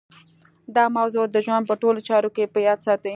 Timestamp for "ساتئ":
2.87-3.09